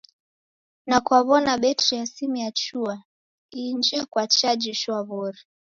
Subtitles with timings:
[0.89, 2.95] Na kaw'ona betri ya simu yachua,
[3.59, 5.41] iinje kwa chaji shwaw'ori.